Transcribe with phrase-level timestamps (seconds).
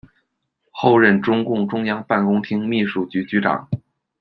[0.71, 3.69] 后任中共中央办公厅秘书局局长。